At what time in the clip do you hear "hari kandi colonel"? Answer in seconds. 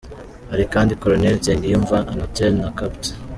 0.51-1.35